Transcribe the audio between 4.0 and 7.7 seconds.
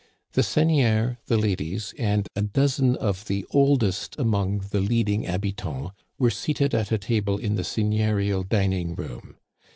among the leading habitants y were seated at a table in the